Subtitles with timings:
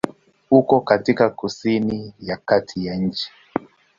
[0.51, 3.31] Uko katika kusini ya kati ya nchi.